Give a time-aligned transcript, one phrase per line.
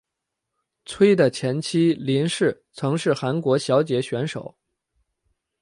[0.83, 4.57] 崔的前妻林氏曾是韩国小姐选手。